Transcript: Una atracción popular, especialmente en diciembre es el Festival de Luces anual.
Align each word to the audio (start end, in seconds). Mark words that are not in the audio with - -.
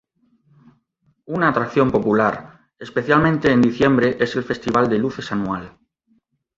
Una 1.27 1.49
atracción 1.49 1.91
popular, 1.91 2.61
especialmente 2.79 3.51
en 3.51 3.61
diciembre 3.61 4.17
es 4.19 4.35
el 4.35 4.43
Festival 4.43 4.89
de 4.89 4.97
Luces 4.97 5.31
anual. 5.31 5.77